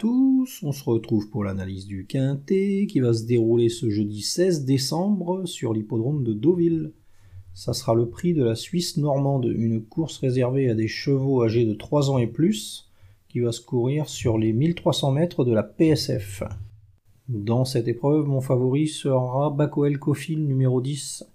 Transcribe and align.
tous, 0.00 0.62
on 0.62 0.72
se 0.72 0.82
retrouve 0.82 1.28
pour 1.28 1.44
l'analyse 1.44 1.86
du 1.86 2.06
Quintet 2.06 2.86
qui 2.88 3.00
va 3.00 3.12
se 3.12 3.26
dérouler 3.26 3.68
ce 3.68 3.90
jeudi 3.90 4.22
16 4.22 4.64
décembre 4.64 5.44
sur 5.44 5.74
l'hippodrome 5.74 6.24
de 6.24 6.32
Deauville. 6.32 6.94
Ça 7.52 7.74
sera 7.74 7.92
le 7.94 8.08
prix 8.08 8.32
de 8.32 8.42
la 8.42 8.54
Suisse 8.54 8.96
normande, 8.96 9.44
une 9.44 9.84
course 9.84 10.16
réservée 10.16 10.70
à 10.70 10.74
des 10.74 10.88
chevaux 10.88 11.42
âgés 11.42 11.66
de 11.66 11.74
3 11.74 12.10
ans 12.10 12.16
et 12.16 12.26
plus, 12.26 12.90
qui 13.28 13.40
va 13.40 13.52
se 13.52 13.60
courir 13.60 14.08
sur 14.08 14.38
les 14.38 14.54
1300 14.54 15.12
mètres 15.12 15.44
de 15.44 15.52
la 15.52 15.62
PSF. 15.62 16.44
Dans 17.28 17.66
cette 17.66 17.86
épreuve, 17.86 18.26
mon 18.26 18.40
favori 18.40 18.88
sera 18.88 19.50
Bacoel 19.50 19.98
Kofil 19.98 20.46
numéro 20.46 20.80
10. 20.80 21.26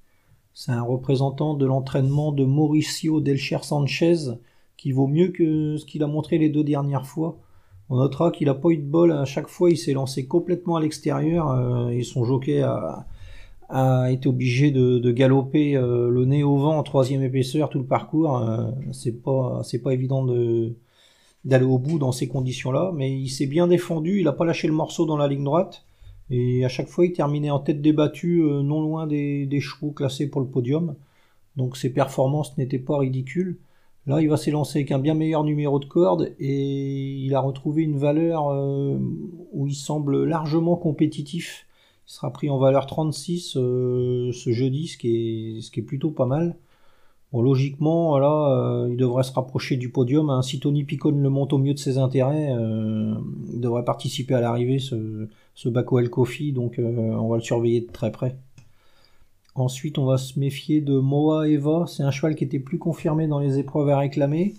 C'est 0.55 0.71
un 0.71 0.82
représentant 0.82 1.54
de 1.54 1.68
l'entraînement 1.68 2.32
de 2.32 2.45
Mauricio 2.45 3.22
Delcher 3.22 3.59
Sanchez, 3.61 4.39
qui 4.75 4.91
vaut 4.91 5.08
mieux 5.08 5.27
que 5.27 5.77
ce 5.77 5.86
qu'il 5.86 6.02
a 6.02 6.08
montré 6.08 6.39
les 6.39 6.50
deux 6.50 6.63
dernières 6.63 7.05
fois. 7.05 7.38
On 7.89 7.98
notera 7.98 8.31
qu'il 8.31 8.48
n'a 8.48 8.55
pas 8.55 8.70
eu 8.70 8.77
de 8.77 8.84
bol 8.84 9.12
à 9.12 9.25
chaque 9.25 9.48
fois, 9.48 9.70
il 9.70 9.77
s'est 9.77 9.94
lancé 9.94 10.25
complètement 10.25 10.75
à 10.75 10.81
l'extérieur 10.81 11.52
euh, 11.52 11.89
et 11.89 12.03
son 12.03 12.25
jockey 12.25 12.61
a, 12.61 13.05
été 14.11 14.27
obligé 14.27 14.71
de, 14.71 15.11
galoper 15.11 15.75
euh, 15.75 16.09
le 16.09 16.25
nez 16.25 16.44
au 16.44 16.58
vent 16.58 16.77
en 16.77 16.84
troisième 16.84 17.23
épaisseur 17.23 17.70
tout 17.70 17.80
le 17.80 17.85
parcours. 17.85 18.38
Euh, 18.38 18.71
c'est 18.91 19.21
pas 19.21 19.94
évident 19.94 20.25
d'aller 21.44 21.66
au 21.66 21.77
bout 21.77 21.99
dans 21.99 22.11
ces 22.11 22.27
conditions-là, 22.27 22.91
mais 22.95 23.11
il 23.11 23.30
s'est 23.30 23.48
bien 23.48 23.67
défendu, 23.67 24.20
il 24.20 24.25
n'a 24.25 24.33
pas 24.33 24.45
lâché 24.45 24.67
le 24.67 24.73
morceau 24.73 25.05
dans 25.05 25.17
la 25.17 25.27
ligne 25.27 25.44
droite 25.44 25.86
et 26.31 26.66
à 26.66 26.70
chaque 26.70 26.88
fois 26.88 27.05
il 27.05 27.13
terminait 27.13 27.52
en 27.52 27.59
tête 27.59 27.81
débattue 27.81 28.41
non 28.41 28.81
loin 28.81 29.05
des 29.08 29.59
chevaux 29.61 29.91
classés 29.91 30.27
pour 30.27 30.41
le 30.41 30.47
podium. 30.47 30.95
Donc 31.55 31.77
ses 31.77 31.91
performances 31.91 32.58
n'étaient 32.58 32.80
pas 32.80 32.97
ridicules. 32.97 33.58
Là, 34.08 34.22
il 34.22 34.30
va 34.30 34.38
s'élancer 34.38 34.80
avec 34.80 34.92
un 34.92 35.00
bien 35.00 35.16
meilleur 35.16 35.44
numéro 35.44 35.80
de 35.80 35.86
corde 35.86 36.31
et 36.39 37.14
il 37.25 37.34
a 37.34 37.39
retrouvé 37.39 37.81
une 37.81 37.98
valeur 37.98 38.50
euh, 38.50 39.00
où 39.52 39.66
il 39.66 39.73
semble 39.73 40.25
largement 40.25 40.75
compétitif. 40.75 41.66
Il 42.08 42.12
sera 42.12 42.31
pris 42.31 42.52
en 42.52 42.59
valeur 42.59 42.86
36 42.86 43.58
euh, 43.58 44.31
ce 44.31 44.52
jeudi, 44.52 44.88
ce 44.88 44.97
qui, 45.00 45.58
est, 45.75 45.81
plutôt 45.81 46.12
pas 46.12 46.28
mal. 46.28 46.56
Logiquement, 47.34 48.17
là, 48.17 48.86
euh, 48.86 48.88
il 48.89 48.95
devrait 48.95 49.23
se 49.23 49.34
rapprocher 49.34 49.75
du 49.75 49.89
podium. 49.89 50.30
Hein. 50.30 50.42
Si 50.42 50.59
Tony 50.59 50.86
Picone 50.86 51.22
le 51.22 51.30
monte 51.30 51.52
au 51.52 51.58
mieux 51.58 51.73
de 51.73 51.80
ses 51.80 51.97
intérêts, 51.97 52.50
il 52.53 53.59
devrait 53.59 53.84
participer 53.84 54.36
à 54.36 54.40
l'arrivée, 54.40 54.80
ce, 54.80 55.28
ce 55.53 55.67
Baco 55.67 56.00
El 56.00 56.09
Kofi, 56.09 56.53
donc 56.53 56.80
on 56.80 57.28
va 57.28 57.36
le 57.36 57.42
surveiller 57.42 57.81
de 57.81 57.92
très 57.92 58.09
près. 58.12 58.38
Ensuite, 59.56 59.98
on 59.98 60.06
va 60.06 60.17
se 60.17 60.38
méfier 60.38 60.81
de 60.81 61.00
Moa 61.00 61.48
Eva. 61.48 61.86
C'est 61.88 62.03
un 62.03 62.11
cheval 62.11 62.36
qui 62.36 62.44
était 62.44 62.59
plus 62.59 62.78
confirmé 62.78 63.25
dans 63.25 63.39
les 63.39 63.58
épreuves 63.58 63.88
à 63.88 63.97
réclamer. 63.97 64.53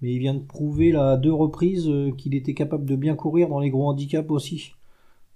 Mais 0.00 0.12
il 0.14 0.18
vient 0.18 0.34
de 0.34 0.40
prouver 0.40 0.90
là, 0.90 1.10
à 1.12 1.16
deux 1.18 1.32
reprises 1.32 1.88
euh, 1.88 2.12
qu'il 2.12 2.34
était 2.34 2.54
capable 2.54 2.86
de 2.86 2.96
bien 2.96 3.14
courir 3.14 3.48
dans 3.50 3.60
les 3.60 3.70
gros 3.70 3.88
handicaps 3.88 4.30
aussi. 4.30 4.72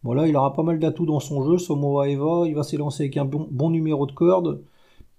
Voilà, 0.03 0.27
il 0.27 0.36
aura 0.36 0.55
pas 0.55 0.62
mal 0.62 0.78
d'atouts 0.78 1.06
dans 1.06 1.20
son 1.20 1.42
jeu, 1.44 1.58
ce 1.58 1.75
Moa 1.75 2.08
Eva. 2.08 2.44
Il 2.47 2.55
va 2.55 2.62
s'élancer 2.62 3.05
avec 3.05 3.16
un 3.19 3.27
bon, 3.27 3.70
numéro 3.70 4.06
de 4.06 4.12
corde. 4.12 4.62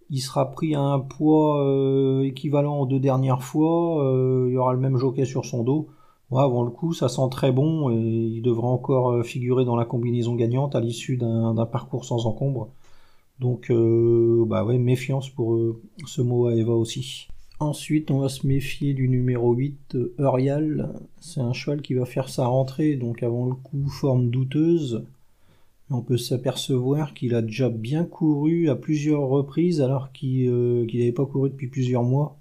Il 0.09 0.21
sera 0.21 0.51
pris 0.51 0.73
à 0.73 0.81
un 0.81 0.99
poids 0.99 1.63
euh, 1.63 2.23
équivalent 2.23 2.79
aux 2.79 2.87
deux 2.87 2.99
dernières 2.99 3.43
fois. 3.43 4.03
Euh, 4.03 4.47
il 4.49 4.53
y 4.53 4.57
aura 4.57 4.73
le 4.73 4.79
même 4.79 4.97
jockey 4.97 5.25
sur 5.25 5.45
son 5.45 5.63
dos. 5.63 5.87
avant 6.31 6.63
le 6.63 6.71
coup, 6.71 6.93
ça 6.93 7.09
sent 7.09 7.29
très 7.31 7.51
bon 7.51 7.91
et 7.91 7.95
il 7.95 8.41
devra 8.41 8.67
encore 8.69 9.23
figurer 9.23 9.65
dans 9.65 9.75
la 9.75 9.85
combinaison 9.85 10.35
gagnante 10.35 10.75
à 10.75 10.79
l'issue 10.79 11.17
d'un 11.17 11.65
parcours 11.67 12.05
sans 12.05 12.25
encombre. 12.25 12.69
Donc, 13.39 13.69
euh, 13.69 14.45
bah 14.47 14.65
ouais, 14.65 14.77
méfiance 14.77 15.29
pour 15.29 15.53
euh, 15.53 15.79
ce 16.05 16.21
mot 16.21 16.47
à 16.47 16.55
Eva 16.55 16.73
aussi. 16.73 17.27
Ensuite, 17.59 18.11
on 18.11 18.19
va 18.19 18.29
se 18.29 18.45
méfier 18.47 18.93
du 18.93 19.09
numéro 19.09 19.53
8, 19.53 19.95
euh, 19.95 20.15
Urial. 20.19 20.93
C'est 21.19 21.41
un 21.41 21.53
cheval 21.53 21.81
qui 21.81 21.93
va 21.93 22.05
faire 22.05 22.29
sa 22.29 22.47
rentrée, 22.47 22.95
donc 22.95 23.23
avant 23.23 23.45
le 23.45 23.55
coup, 23.55 23.87
forme 23.89 24.29
douteuse. 24.29 25.05
On 25.89 26.01
peut 26.01 26.17
s'apercevoir 26.17 27.13
qu'il 27.13 27.33
a 27.35 27.41
déjà 27.41 27.69
bien 27.69 28.03
couru 28.03 28.69
à 28.69 28.75
plusieurs 28.75 29.21
reprises 29.21 29.81
alors 29.81 30.11
qu'il 30.11 30.51
n'avait 30.51 31.11
pas 31.13 31.25
couru 31.25 31.49
depuis 31.49 31.67
plusieurs 31.67 32.03
mois. 32.03 32.37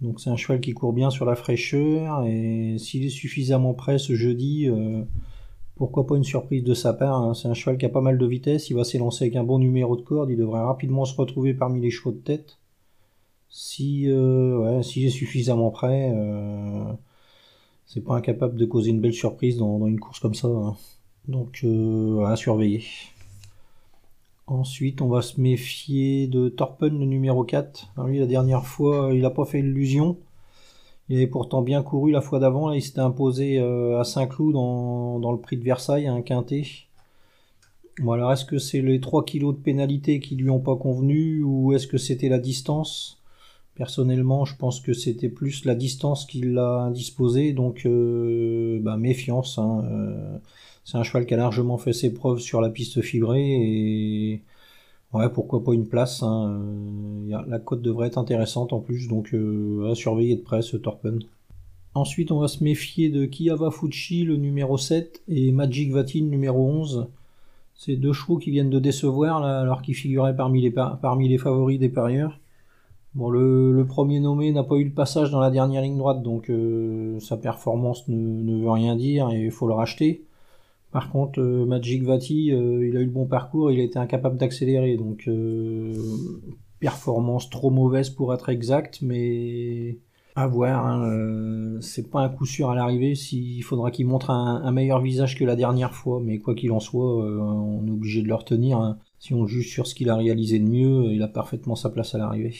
Donc 0.00 0.20
c'est 0.20 0.30
un 0.30 0.36
cheval 0.36 0.60
qui 0.60 0.74
court 0.74 0.92
bien 0.92 1.10
sur 1.10 1.24
la 1.24 1.34
fraîcheur 1.34 2.24
et 2.24 2.76
s'il 2.78 3.04
est 3.04 3.08
suffisamment 3.08 3.74
prêt 3.74 3.98
ce 3.98 4.14
jeudi, 4.14 4.68
pourquoi 5.78 6.06
pas 6.06 6.16
une 6.16 6.24
surprise 6.24 6.64
de 6.64 6.74
sa 6.74 6.92
part 6.92 7.22
hein. 7.22 7.34
C'est 7.34 7.48
un 7.48 7.54
cheval 7.54 7.78
qui 7.78 7.86
a 7.86 7.88
pas 7.88 8.00
mal 8.00 8.18
de 8.18 8.26
vitesse, 8.26 8.68
il 8.68 8.74
va 8.74 8.84
s'élancer 8.84 9.24
avec 9.24 9.36
un 9.36 9.44
bon 9.44 9.58
numéro 9.58 9.96
de 9.96 10.02
corde, 10.02 10.30
il 10.30 10.36
devrait 10.36 10.60
rapidement 10.60 11.04
se 11.04 11.16
retrouver 11.16 11.54
parmi 11.54 11.80
les 11.80 11.90
chevaux 11.90 12.12
de 12.12 12.18
tête. 12.18 12.58
Si, 13.48 14.10
euh, 14.10 14.58
ouais, 14.58 14.82
si 14.82 15.06
est 15.06 15.10
suffisamment 15.10 15.70
prêt, 15.70 16.12
euh, 16.14 16.92
c'est 17.86 18.02
pas 18.02 18.14
incapable 18.16 18.56
de 18.56 18.66
causer 18.66 18.90
une 18.90 19.00
belle 19.00 19.14
surprise 19.14 19.56
dans, 19.58 19.86
une 19.86 20.00
course 20.00 20.20
comme 20.20 20.34
ça. 20.34 20.48
Hein. 20.48 20.76
Donc 21.28 21.60
euh, 21.64 22.24
à 22.24 22.36
surveiller. 22.36 22.84
Ensuite, 24.46 25.00
on 25.02 25.08
va 25.08 25.22
se 25.22 25.40
méfier 25.40 26.26
de 26.26 26.48
Torpen, 26.48 26.98
le 26.98 27.04
numéro 27.06 27.44
4. 27.44 27.92
Alors 27.96 28.08
lui, 28.08 28.18
la 28.18 28.26
dernière 28.26 28.66
fois, 28.66 29.10
il 29.12 29.20
n'a 29.20 29.30
pas 29.30 29.44
fait 29.44 29.60
illusion. 29.60 30.18
Il 31.08 31.16
avait 31.16 31.26
pourtant 31.26 31.62
bien 31.62 31.82
couru 31.82 32.10
la 32.10 32.20
fois 32.20 32.38
d'avant. 32.38 32.70
il 32.72 32.82
s'était 32.82 33.00
imposé 33.00 33.58
euh, 33.58 33.98
à 33.98 34.04
Saint-Cloud 34.04 34.52
dans, 34.52 35.32
le 35.32 35.38
prix 35.38 35.56
de 35.56 35.64
Versailles, 35.64 36.06
un 36.06 36.22
quintet. 36.22 36.64
Bon, 38.00 38.12
alors 38.12 38.32
est-ce 38.32 38.44
que 38.44 38.58
c'est 38.58 38.80
les 38.80 39.00
3 39.00 39.24
kilos 39.24 39.54
de 39.56 39.60
pénalité 39.60 40.20
qui 40.20 40.36
lui 40.36 40.50
ont 40.50 40.60
pas 40.60 40.76
convenu 40.76 41.42
ou 41.42 41.72
est-ce 41.72 41.86
que 41.86 41.98
c'était 41.98 42.28
la 42.28 42.38
distance? 42.38 43.22
Personnellement, 43.74 44.44
je 44.44 44.56
pense 44.56 44.80
que 44.80 44.92
c'était 44.92 45.28
plus 45.28 45.64
la 45.64 45.74
distance 45.74 46.26
qui 46.26 46.40
l'a 46.40 46.82
indisposé, 46.82 47.52
donc 47.52 47.86
euh, 47.86 48.78
bah, 48.82 48.96
méfiance. 48.96 49.58
Hein, 49.58 49.84
euh, 49.90 50.38
c'est 50.84 50.98
un 50.98 51.02
cheval 51.02 51.26
qui 51.26 51.34
a 51.34 51.36
largement 51.36 51.78
fait 51.78 51.92
ses 51.92 52.12
preuves 52.12 52.40
sur 52.40 52.60
la 52.60 52.70
piste 52.70 53.00
fibrée 53.02 53.40
et 53.40 54.42
Ouais, 55.14 55.30
pourquoi 55.30 55.64
pas 55.64 55.72
une 55.72 55.88
place. 55.88 56.22
Hein, 56.22 56.60
la 57.28 57.58
cote 57.58 57.82
devrait 57.82 58.08
être 58.08 58.18
intéressante 58.18 58.72
en 58.72 58.80
plus, 58.80 59.08
donc 59.08 59.34
euh, 59.34 59.90
à 59.90 59.94
surveiller 59.94 60.36
de 60.36 60.42
près 60.42 60.62
ce 60.62 60.76
Torpen. 60.76 61.20
Ensuite, 61.94 62.30
on 62.30 62.38
va 62.38 62.48
se 62.48 62.62
méfier 62.62 63.08
de 63.08 63.26
Kiava 63.26 63.70
Fuchi, 63.70 64.24
le 64.24 64.36
numéro 64.36 64.78
7, 64.78 65.22
et 65.28 65.52
Magic 65.52 65.90
Vatin, 65.90 66.22
numéro 66.22 66.64
11. 66.64 67.08
C'est 67.74 67.96
deux 67.96 68.12
chevaux 68.12 68.38
qui 68.38 68.50
viennent 68.50 68.70
de 68.70 68.78
décevoir, 68.78 69.42
alors 69.42 69.82
qu'ils 69.82 69.94
figuraient 69.94 70.36
parmi 70.36 70.60
les, 70.60 71.38
favoris 71.38 71.78
des 71.78 71.88
parieurs. 71.88 72.38
Bon, 73.14 73.30
le, 73.30 73.84
premier 73.86 74.20
nommé 74.20 74.52
n'a 74.52 74.62
pas 74.64 74.76
eu 74.76 74.84
le 74.84 74.92
passage 74.92 75.30
dans 75.30 75.40
la 75.40 75.50
dernière 75.50 75.82
ligne 75.82 75.96
droite, 75.96 76.22
donc 76.22 76.50
euh, 76.50 77.18
sa 77.20 77.36
performance 77.36 78.06
ne, 78.08 78.62
veut 78.62 78.70
rien 78.70 78.94
dire 78.94 79.30
et 79.30 79.46
il 79.46 79.50
faut 79.50 79.66
le 79.66 79.74
racheter. 79.74 80.24
Par 80.92 81.10
contre, 81.10 81.40
euh, 81.40 81.64
Magic 81.66 82.02
Vati, 82.02 82.46
il 82.46 82.52
a 82.96 83.00
eu 83.00 83.04
le 83.04 83.10
bon 83.10 83.26
parcours, 83.26 83.72
il 83.72 83.80
a 83.80 83.84
été 83.84 83.98
incapable 83.98 84.36
d'accélérer, 84.36 84.96
donc 84.96 85.28
performance 86.80 87.50
trop 87.50 87.70
mauvaise 87.70 88.10
pour 88.10 88.34
être 88.34 88.48
exact, 88.48 89.00
mais 89.02 89.98
à 90.36 90.46
voir. 90.46 90.86
Hein, 90.86 91.78
c'est 91.80 92.10
pas 92.10 92.20
un 92.20 92.28
coup 92.28 92.46
sûr 92.46 92.70
à 92.70 92.74
l'arrivée. 92.74 93.14
S'il 93.14 93.62
faudra 93.62 93.90
qu'il 93.90 94.06
montre 94.06 94.30
un, 94.30 94.70
meilleur 94.70 95.00
visage 95.00 95.36
que 95.36 95.44
la 95.44 95.56
dernière 95.56 95.94
fois, 95.94 96.20
mais 96.22 96.38
quoi 96.38 96.54
qu'il 96.54 96.72
en 96.72 96.80
soit, 96.80 97.24
on 97.24 97.86
est 97.86 97.90
obligé 97.90 98.22
de 98.22 98.28
le 98.28 98.34
retenir. 98.34 98.78
Hein. 98.78 98.98
Si 99.18 99.34
on 99.34 99.46
juge 99.46 99.68
sur 99.68 99.86
ce 99.86 99.94
qu'il 99.94 100.10
a 100.10 100.16
réalisé 100.16 100.58
de 100.58 100.68
mieux, 100.68 101.12
il 101.12 101.22
a 101.22 101.28
parfaitement 101.28 101.74
sa 101.74 101.90
place 101.90 102.14
à 102.14 102.18
l'arrivée. 102.18 102.54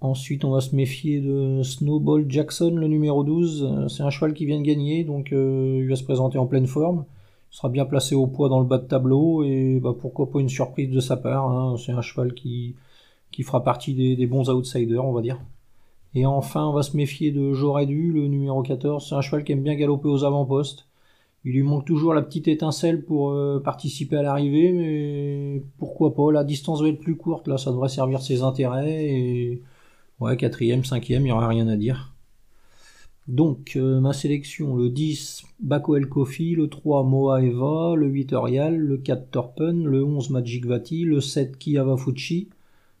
Ensuite, 0.00 0.44
on 0.44 0.50
va 0.50 0.60
se 0.60 0.74
méfier 0.74 1.20
de 1.20 1.62
Snowball 1.62 2.26
Jackson, 2.28 2.74
le 2.76 2.88
numéro 2.88 3.24
12. 3.24 3.86
C'est 3.88 4.02
un 4.02 4.10
cheval 4.10 4.34
qui 4.34 4.44
vient 4.44 4.58
de 4.58 4.64
gagner, 4.64 5.04
donc 5.04 5.28
il 5.30 5.88
va 5.88 5.96
se 5.96 6.04
présenter 6.04 6.38
en 6.38 6.46
pleine 6.46 6.66
forme 6.66 7.04
sera 7.56 7.70
bien 7.70 7.86
placé 7.86 8.14
au 8.14 8.26
poids 8.26 8.50
dans 8.50 8.60
le 8.60 8.66
bas 8.66 8.76
de 8.76 8.86
tableau 8.86 9.42
et 9.42 9.80
bah, 9.80 9.94
pourquoi 9.98 10.30
pas 10.30 10.40
une 10.40 10.48
surprise 10.50 10.90
de 10.90 11.00
sa 11.00 11.16
part. 11.16 11.50
Hein. 11.50 11.76
C'est 11.78 11.92
un 11.92 12.02
cheval 12.02 12.34
qui, 12.34 12.74
qui 13.36 13.42
fera 13.42 13.62
partie 13.62 13.92
des, 13.92 14.26
bons 14.26 14.48
outsiders, 14.48 15.04
on 15.04 15.12
va 15.12 15.20
dire. 15.20 15.38
Et 16.14 16.24
enfin, 16.24 16.64
on 16.64 16.72
va 16.72 16.82
se 16.82 16.96
méfier 16.96 17.32
de 17.32 17.84
dû, 17.84 18.10
le 18.10 18.28
numéro 18.28 18.62
14. 18.62 19.06
C'est 19.06 19.14
un 19.14 19.20
cheval 19.20 19.44
qui 19.44 19.52
aime 19.52 19.62
bien 19.62 19.74
galoper 19.74 20.08
aux 20.08 20.24
avant-postes. 20.24 20.86
Il 21.44 21.52
lui 21.52 21.62
manque 21.62 21.84
toujours 21.84 22.14
la 22.14 22.22
petite 22.22 22.48
étincelle 22.48 23.04
pour 23.04 23.32
euh, 23.32 23.60
participer 23.62 24.16
à 24.16 24.22
l'arrivée, 24.22 24.72
mais 24.72 25.62
pourquoi 25.76 26.14
pas? 26.14 26.32
La 26.32 26.44
distance 26.44 26.80
va 26.80 26.88
être 26.88 26.98
plus 26.98 27.18
courte, 27.18 27.46
là, 27.46 27.58
ça 27.58 27.72
devrait 27.72 27.90
servir 27.90 28.22
ses 28.22 28.40
intérêts. 28.40 29.04
Et 29.04 29.60
ouais, 30.20 30.38
quatrième, 30.38 30.86
cinquième, 30.86 31.20
il 31.20 31.26
n'y 31.26 31.32
aura 31.32 31.46
rien 31.46 31.68
à 31.68 31.76
dire. 31.76 32.14
Donc, 33.28 33.74
euh, 33.76 34.00
ma 34.00 34.14
sélection, 34.14 34.76
le 34.76 34.88
10, 34.88 35.42
Bako 35.60 35.96
El 35.96 36.08
Kofi, 36.08 36.54
le 36.54 36.68
3, 36.68 37.02
Moa 37.02 37.42
Eva, 37.42 37.96
le 37.96 38.06
8, 38.06 38.32
Orial, 38.32 38.78
le 38.78 38.96
4, 38.96 39.30
Torpen, 39.30 39.84
le 39.84 40.02
11, 40.02 40.30
Magic 40.30 40.64
Vati, 40.64 41.04
le 41.04 41.20
7, 41.20 41.58
Kiava 41.58 41.98
Fuchi, 41.98 42.48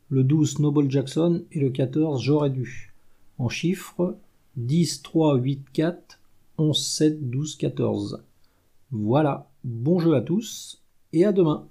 le 0.08 0.22
12, 0.22 0.60
Noble 0.60 0.90
Jackson 0.90 1.44
et 1.52 1.60
le 1.60 1.70
14, 1.70 2.22
J'aurais 2.22 2.50
dû. 2.50 2.94
En 3.38 3.48
chiffres, 3.48 4.16
10, 4.56 5.02
3, 5.02 5.36
8, 5.36 5.66
4, 5.72 6.20
11, 6.58 6.86
7, 6.86 7.30
12, 7.30 7.56
14. 7.56 8.22
Voilà, 8.92 9.50
bon 9.64 9.98
jeu 9.98 10.14
à 10.14 10.20
tous 10.20 10.82
et 11.12 11.24
à 11.24 11.32
demain. 11.32 11.66